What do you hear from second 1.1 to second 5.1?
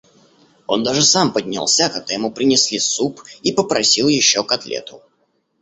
поднялся, когда ему принесли суп, и попросил еще котлету.